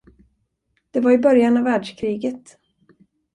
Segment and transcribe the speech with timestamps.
[0.91, 2.57] Det var i början av världskriget.